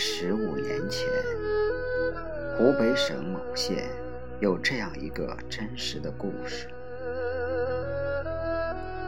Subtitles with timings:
[0.00, 1.08] 十五年前，
[2.56, 3.90] 湖北省某县
[4.38, 6.68] 有这样一个真实的故事：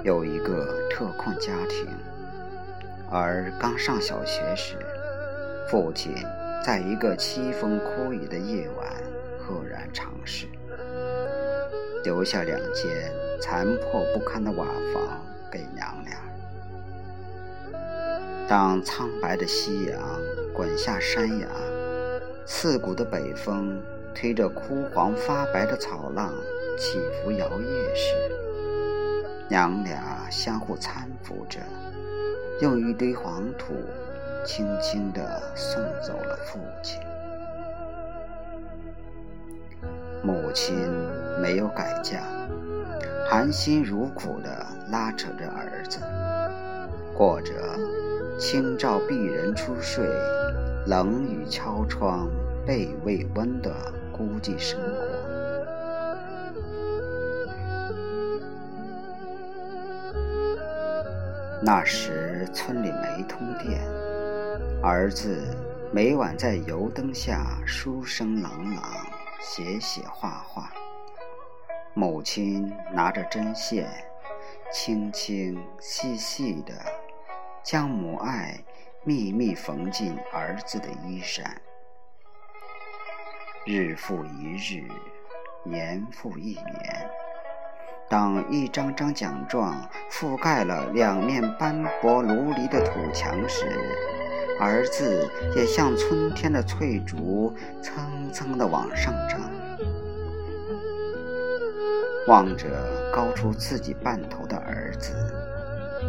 [0.02, 1.86] 有一个特困家庭，
[3.08, 4.74] 而刚上小学时，
[5.70, 6.12] 父亲
[6.60, 8.92] 在一个凄风枯雨的夜晚
[9.38, 10.48] 赫然长逝，
[12.02, 16.16] 留下两间残破不堪的瓦房给娘俩。
[18.48, 20.20] 当苍白的夕阳
[20.60, 21.48] 滚下山崖，
[22.44, 23.80] 刺骨的北风
[24.14, 26.34] 推着枯黄发白的草浪
[26.76, 28.14] 起伏摇曳时，
[29.48, 31.60] 娘俩相互搀扶着，
[32.60, 33.72] 用一堆黄土
[34.44, 37.00] 轻轻地送走了父亲。
[40.22, 40.76] 母亲
[41.40, 42.20] 没有改嫁，
[43.26, 46.00] 含辛茹苦地拉扯着儿子，
[47.16, 47.54] 过着。
[48.38, 50.02] 清照碧人初睡，
[50.86, 52.30] 冷雨敲窗
[52.66, 53.70] 被未温的
[54.10, 55.04] 孤寂生活。
[61.62, 63.78] 那时村里没通电，
[64.82, 65.54] 儿子
[65.92, 68.82] 每晚在油灯下书声朗朗，
[69.40, 70.72] 写写画画。
[71.92, 73.86] 母亲拿着针线，
[74.72, 76.72] 轻轻细细的。
[77.62, 78.58] 将母爱
[79.02, 81.58] 秘密缝进儿子的衣衫，
[83.64, 84.84] 日复一日，
[85.64, 87.10] 年复一年。
[88.10, 93.64] 当一张张奖状覆盖了两面斑驳如离的土墙时，
[94.60, 99.40] 儿子也像春天的翠竹，蹭蹭地往上长。
[102.26, 105.39] 望着高出自己半头的儿子。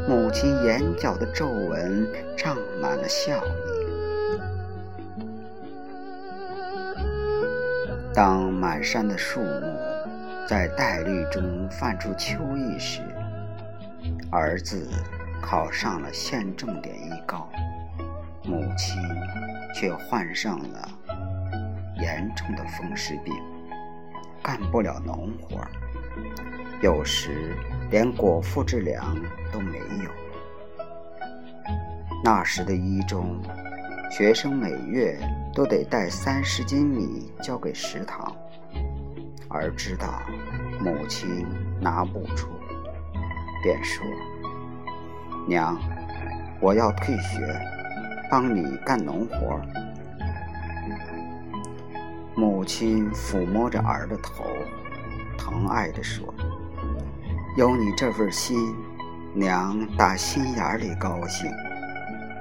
[0.07, 2.07] 母亲眼角的皱纹
[2.38, 3.52] 胀满了笑意。
[8.13, 9.78] 当满山的树木
[10.47, 13.02] 在黛绿中泛出秋意时，
[14.29, 14.85] 儿子
[15.41, 17.50] 考上了县重点一高，
[18.44, 19.02] 母亲
[19.73, 20.90] 却患上了
[22.02, 23.34] 严重的风湿病，
[24.44, 25.66] 干不了农活。
[26.81, 27.56] 有时
[27.91, 29.18] 连果腹之粮
[29.52, 30.09] 都没有。
[32.24, 33.38] 那时的一中，
[34.09, 35.19] 学生每月
[35.53, 38.34] 都得带三十斤米交给食堂，
[39.50, 40.22] 而知道
[40.79, 41.46] 母亲
[41.81, 42.47] 拿不出，
[43.62, 44.06] 便说
[45.46, 45.78] ：“娘，
[46.62, 47.41] 我要退学，
[48.29, 49.59] 帮你干农活。”
[52.35, 54.46] 母亲抚摸着儿的头，
[55.38, 56.34] 疼爱地说。
[57.57, 58.73] 有你这份心，
[59.34, 61.51] 娘打心眼里高兴。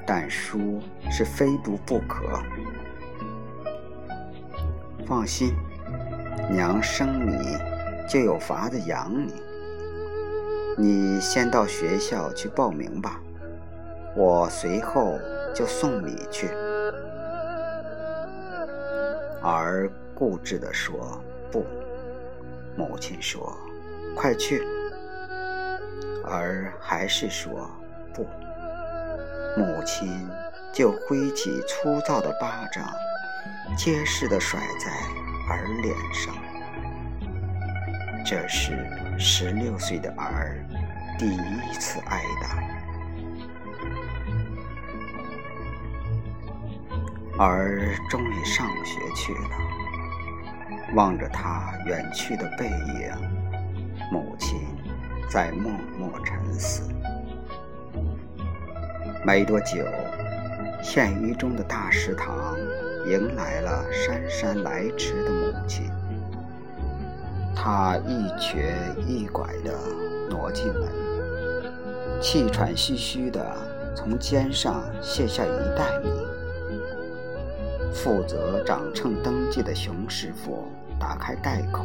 [0.06, 2.41] 但书是非读不可。
[5.04, 5.53] 放心，
[6.49, 7.37] 娘生你
[8.09, 9.34] 就有法子养你。
[10.78, 13.20] 你先到学校去报名吧，
[14.15, 15.19] 我随后
[15.53, 16.49] 就送你去。
[19.43, 21.20] 儿固执地说
[21.50, 21.66] ：“不。”
[22.78, 23.56] 母亲说
[24.15, 24.62] ：“快去。”
[26.31, 27.69] 儿还是说
[28.15, 28.25] 不，
[29.57, 30.29] 母亲
[30.73, 32.89] 就挥起粗糙的巴掌，
[33.77, 34.91] 结实地甩在
[35.53, 36.35] 儿脸上。
[38.25, 38.87] 这是
[39.19, 40.65] 十六岁的儿
[41.19, 42.62] 第一次挨打。
[47.43, 49.51] 儿终于上学去了，
[50.95, 53.11] 望着他远去的背影，
[54.12, 54.80] 母亲。
[55.31, 56.83] 在默默沉思。
[59.25, 59.87] 没多久，
[60.83, 62.57] 县一中的大食堂
[63.07, 65.88] 迎来了姗姗来迟的母亲。
[67.55, 68.75] 她一瘸
[69.06, 69.73] 一拐地
[70.29, 70.88] 挪进门，
[72.21, 73.41] 气喘吁吁地
[73.94, 76.11] 从肩上卸下一袋米。
[77.94, 80.67] 负责掌秤登记的熊师傅
[80.99, 81.85] 打开袋口，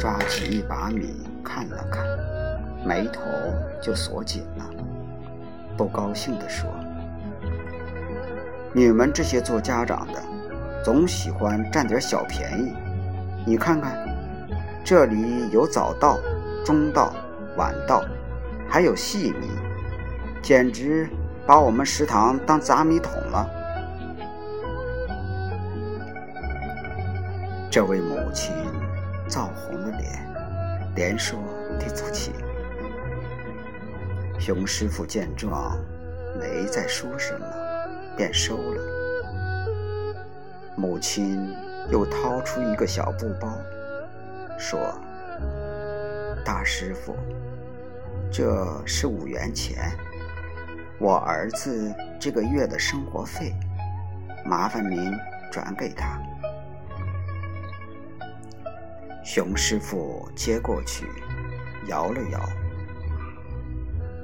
[0.00, 1.14] 抓起一把米
[1.44, 2.04] 看了看。
[2.84, 3.20] 眉头
[3.82, 4.64] 就锁紧了，
[5.76, 6.70] 不高兴地说
[8.72, 10.22] ：“你们这些做家长的，
[10.84, 12.72] 总喜欢占点小便宜。
[13.44, 14.08] 你看看，
[14.84, 16.18] 这里有早到、
[16.64, 17.12] 中到、
[17.56, 18.04] 晚到，
[18.68, 19.48] 还有细米，
[20.42, 21.08] 简直
[21.46, 23.46] 把我们食堂当杂米桶了。”
[27.70, 28.54] 这位母亲
[29.28, 30.10] 燥红了脸，
[30.94, 31.38] 连说
[31.78, 32.32] 对不起。
[34.38, 35.76] 熊师傅见状，
[36.38, 37.46] 没再说什么，
[38.16, 38.80] 便收了。
[40.76, 41.52] 母亲
[41.90, 43.58] 又掏出一个小布包，
[44.56, 44.78] 说
[46.46, 47.16] ：“大师傅，
[48.30, 49.90] 这是五元钱，
[50.98, 53.52] 我儿子这个月的生活费，
[54.46, 55.12] 麻烦您
[55.50, 56.16] 转给他。”
[59.24, 61.08] 熊师傅接过去，
[61.88, 62.38] 摇了摇，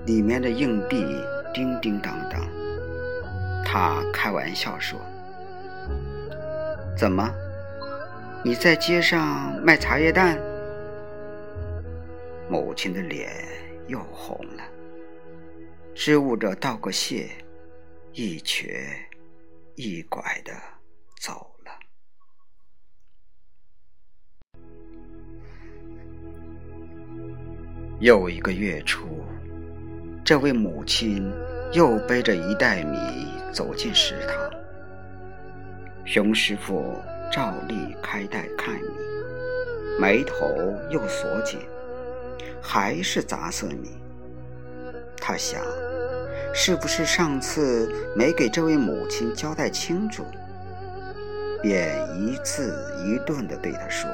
[0.06, 1.05] 里面的硬币
[1.53, 2.47] 叮叮当当。
[3.65, 5.01] 他开玩笑说。
[6.97, 7.29] 怎么？
[8.45, 10.39] 你在街上卖茶叶蛋？
[12.49, 13.33] 母亲的脸
[13.89, 14.62] 又红了，
[15.95, 17.31] 支吾着道个谢，
[18.12, 18.87] 一瘸
[19.75, 20.53] 一拐的
[21.21, 21.73] 走了。
[27.99, 29.24] 又一个月初，
[30.25, 31.31] 这位母亲
[31.73, 32.97] 又背着一袋米
[33.53, 34.50] 走进食堂。
[36.06, 36.99] 熊师傅
[37.31, 38.88] 照例开袋看米，
[40.00, 40.49] 眉头
[40.88, 41.61] 又锁紧，
[42.62, 44.00] 还是杂色米。
[45.19, 45.62] 他想，
[46.55, 50.25] 是不是上次没给这位母亲交代清楚？
[51.62, 52.75] 便一字
[53.05, 54.09] 一顿地对他说：“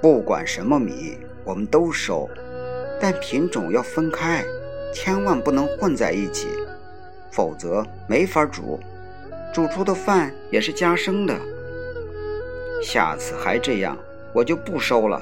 [0.00, 2.30] 不管什么米，我们都收，
[3.02, 4.44] 但品种要分开，
[4.94, 6.46] 千万不能混在一起，
[7.32, 8.78] 否则没法煮。”
[9.52, 11.36] 煮出的饭也是加生的，
[12.80, 13.98] 下次还这样，
[14.32, 15.20] 我就不收了。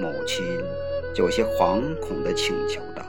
[0.00, 0.44] 母亲
[1.14, 3.02] 有些惶恐的请求道：“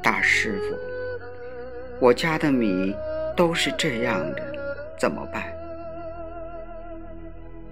[0.00, 0.76] 大师傅，
[1.98, 2.94] 我家的米
[3.36, 4.42] 都是这样的，
[4.96, 5.42] 怎么办？”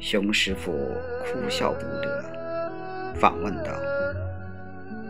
[0.00, 0.72] 熊师傅
[1.22, 2.24] 哭笑不得，
[3.20, 3.70] 反问道：“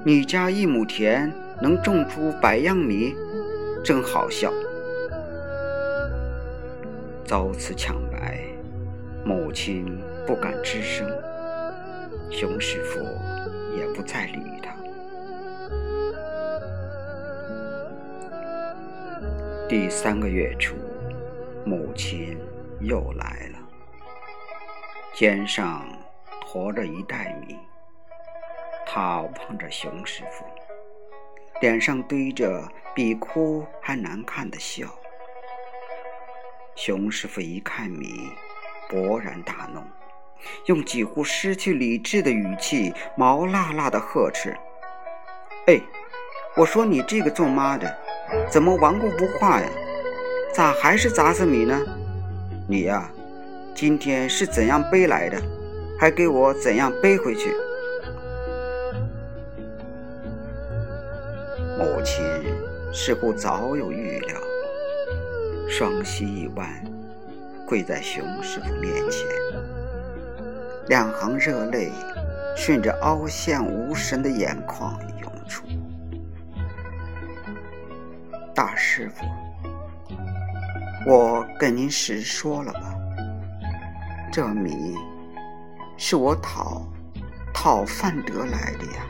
[0.05, 1.33] 你家一亩田
[1.63, 3.15] 能种出百样米？”
[3.85, 4.53] 真好笑！
[7.25, 8.41] 遭此抢白，
[9.25, 9.97] 母亲
[10.27, 11.09] 不敢吱声，
[12.29, 12.99] 熊师傅
[13.79, 14.75] 也不再理他。
[19.69, 20.75] 第三个月初，
[21.65, 22.37] 母亲
[22.81, 23.60] 又来了，
[25.21, 25.87] 肩上
[26.47, 27.59] 驮着一袋米，
[28.87, 30.47] 他望着熊师傅。
[31.61, 34.87] 脸上堆着比哭还难看的笑。
[36.75, 38.31] 熊师傅一看米，
[38.89, 39.83] 勃然大怒，
[40.65, 44.57] 用几乎失去理智的语气，毛辣辣的呵斥
[45.69, 45.79] ：“哎，
[46.57, 47.95] 我说你这个做妈的，
[48.49, 49.69] 怎么顽固不化呀？
[50.55, 51.79] 咋还是杂色米呢？
[52.67, 53.13] 你呀，
[53.81, 55.41] 今天是怎样背来的，
[55.99, 57.50] 还给我怎样背回去。”
[61.79, 62.23] 母亲
[62.93, 64.37] 似乎早有预料，
[65.67, 66.69] 双膝一弯，
[67.67, 69.27] 跪在熊师傅面前，
[70.88, 71.91] 两行热泪
[72.55, 75.65] 顺着凹陷无神的眼眶涌出。
[78.55, 79.25] 大师傅，
[81.06, 82.89] 我跟您实说了吧，
[84.33, 84.97] 这米
[85.97, 86.87] 是我讨
[87.53, 89.05] 讨饭得来的呀。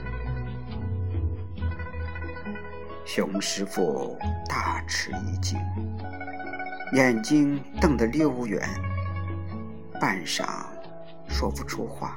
[3.04, 4.16] 熊师傅
[4.48, 5.60] 大吃一惊，
[6.94, 8.66] 眼睛瞪得溜圆，
[10.00, 10.44] 半晌
[11.28, 12.16] 说不出话。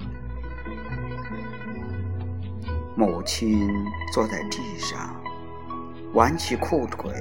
[2.95, 3.69] 母亲
[4.13, 5.13] 坐在地上，
[6.13, 7.11] 挽起裤腿，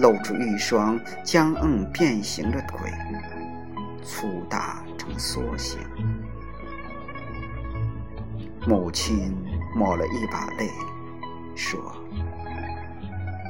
[0.00, 2.90] 露出一双僵硬变形的腿，
[4.02, 5.80] 粗大成梭形。
[8.66, 9.34] 母亲
[9.74, 10.68] 抹了一把泪，
[11.54, 11.80] 说。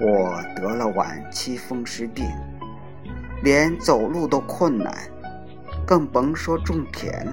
[0.00, 2.24] 我得了晚期风湿病，
[3.42, 4.94] 连走路都困难，
[5.84, 7.32] 更甭说种田了。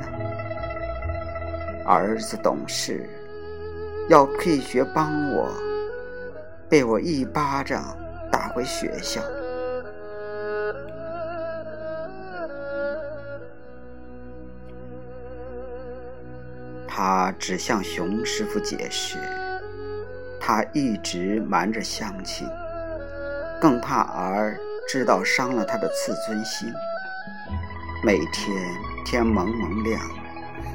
[1.85, 3.07] 儿子懂事，
[4.09, 5.47] 要退学帮我，
[6.67, 7.95] 被我一巴掌
[8.31, 9.21] 打回学校。
[17.07, 19.19] 他只向熊师傅解释。
[20.41, 22.47] 他一直瞒着乡亲，
[23.61, 24.57] 更怕儿
[24.89, 26.67] 知道伤了他的自尊心。
[28.03, 28.57] 每天
[29.05, 30.01] 天蒙蒙亮，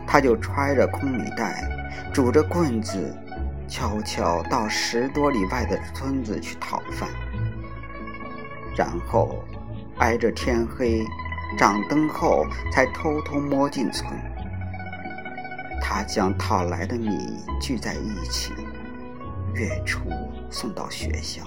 [0.07, 1.69] 他就揣着空米袋，
[2.15, 3.13] 拄着棍子，
[3.67, 7.09] 悄悄到十多里外的村子去讨饭，
[8.77, 9.43] 然后
[9.99, 11.05] 挨着天黑、
[11.59, 14.09] 掌灯后，才偷偷摸进村。
[15.81, 18.53] 他将讨来的米聚在一起。
[19.53, 20.01] 月初
[20.49, 21.43] 送到学校，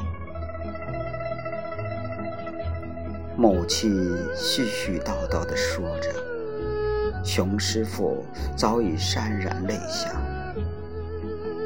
[3.37, 3.93] 母亲
[4.35, 6.09] 絮絮叨叨地说着，
[7.23, 8.25] 熊师傅
[8.57, 10.09] 早已潸然泪下。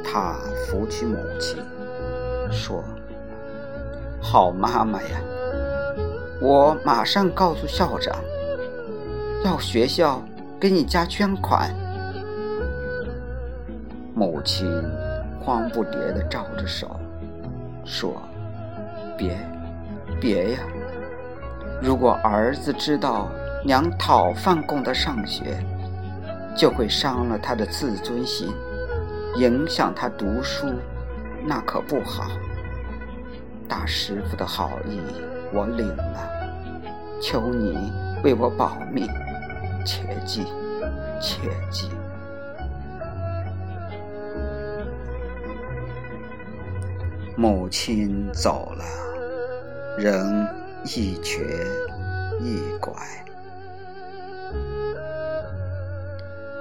[0.04, 0.36] 他
[0.68, 1.58] 扶起母亲，
[2.52, 2.84] 说
[4.22, 5.20] ：“好妈妈呀，
[6.40, 8.16] 我马上告诉校长，
[9.44, 10.24] 要学校
[10.60, 11.74] 给你家捐款。”
[14.18, 14.68] 母亲
[15.40, 17.00] 慌不迭地招着手，
[17.86, 18.20] 说
[19.16, 19.38] ：“别，
[20.20, 20.60] 别呀！
[21.80, 23.30] 如果儿子知道
[23.64, 25.64] 娘讨饭供他上学，
[26.56, 28.52] 就会伤了他的自尊心，
[29.36, 30.66] 影响他读书，
[31.46, 32.32] 那可不好。
[33.70, 35.00] 大师傅的好意
[35.54, 36.28] 我领了，
[37.22, 37.94] 求你
[38.24, 39.08] 为我保密，
[39.86, 40.44] 切记，
[41.22, 41.92] 切记。”
[47.40, 48.84] 母亲走了，
[50.00, 50.48] 人
[50.86, 51.68] 一瘸
[52.42, 52.92] 一拐。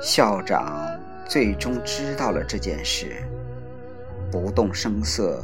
[0.03, 0.87] 校长
[1.27, 3.17] 最终知道了这件事，
[4.31, 5.43] 不动声色，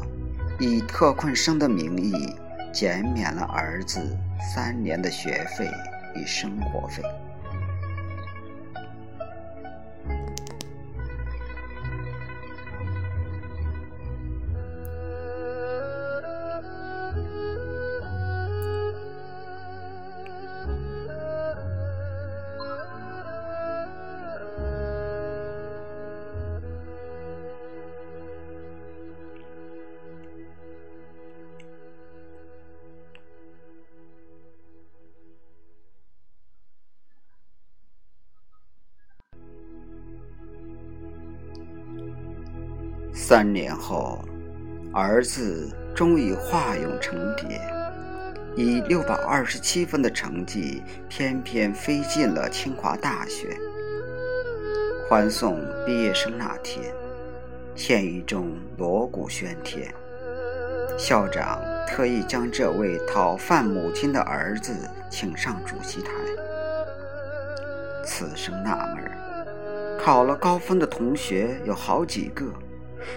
[0.61, 2.37] 以特困生的名义
[2.71, 3.99] 减免了儿子
[4.55, 5.67] 三年的学费
[6.15, 7.03] 与生活费。
[43.33, 44.23] 三年后，
[44.93, 47.59] 儿子终于化蛹成蝶，
[48.55, 53.57] 以六百二十七分的成绩，偏偏飞进了清华大学。
[55.09, 56.95] 欢送毕业生那天，
[57.75, 59.91] 县一中锣鼓喧天，
[60.99, 61.59] 校长
[61.89, 64.75] 特意将这位讨饭母亲的儿子
[65.09, 66.11] 请上主席台。
[68.05, 69.11] 此生纳闷
[69.99, 72.45] 考了高分的同学有好几个。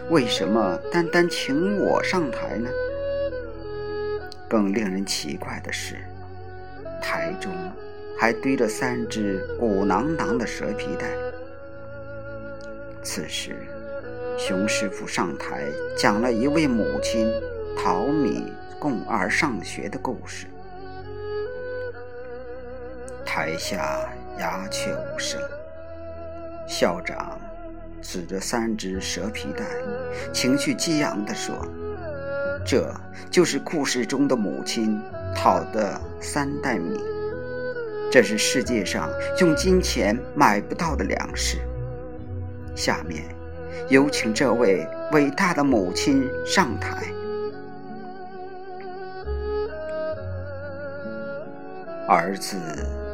[0.10, 2.70] 为什么单单请我上台呢？
[4.48, 5.96] 更令人奇怪的是，
[7.02, 7.52] 台中
[8.18, 11.08] 还堆着三只鼓囊囊的蛇皮袋。
[13.04, 13.56] 此时，
[14.38, 15.66] 熊师傅上台
[15.98, 17.32] 讲了一位母亲
[17.78, 20.46] 淘米供儿上学的故事，
[23.26, 24.08] 台下
[24.40, 25.42] 鸦雀无声。
[26.68, 27.40] 校长。
[28.08, 29.66] 指着三只蛇皮袋，
[30.32, 31.56] 情绪激昂地说
[32.64, 32.94] ：“这
[33.32, 35.02] 就是故事中的母亲
[35.36, 37.00] 讨的三袋米，
[38.12, 39.10] 这是世界上
[39.42, 41.58] 用金钱买不到的粮食。
[42.76, 43.24] 下面，
[43.90, 47.04] 有请这位伟大的母亲上台。”
[52.08, 52.56] 儿子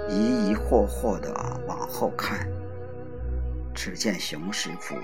[0.10, 1.34] 疑疑惑惑地
[1.66, 2.46] 往后看。
[3.74, 4.96] 只见熊师傅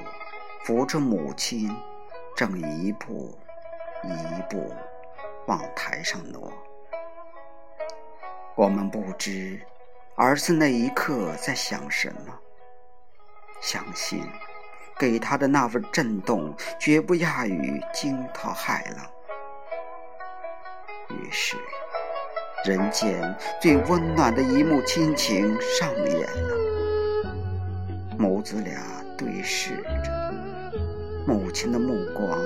[0.63, 1.75] 扶着母亲，
[2.35, 3.37] 正一步
[4.03, 4.73] 一步
[5.47, 6.51] 往台上挪。
[8.55, 9.59] 我们不知
[10.15, 12.39] 儿子那一刻在想什么，
[13.61, 14.23] 相信
[14.97, 19.05] 给他的那份震动绝不亚于惊涛骇浪。
[21.09, 21.55] 于是，
[22.65, 26.76] 人间最温暖的一幕亲情上演了。
[28.17, 28.81] 母子俩
[29.15, 30.33] 对视着，
[31.27, 32.39] 母亲的目光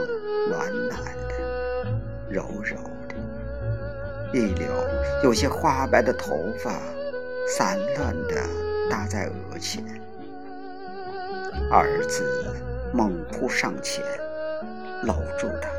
[0.49, 1.89] 暖暖的、
[2.29, 2.75] 柔柔
[3.07, 3.15] 的，
[4.33, 4.65] 一绺
[5.23, 6.71] 有些花白的头发
[7.47, 8.35] 散乱地
[8.89, 9.81] 搭在额前。
[11.71, 12.25] 儿子
[12.93, 14.03] 猛扑上前，
[15.03, 15.69] 搂住她，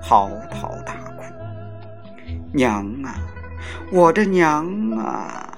[0.00, 1.22] 嚎啕大哭
[2.52, 3.14] ：“娘啊，
[3.92, 4.66] 我的娘
[4.98, 5.54] 啊！”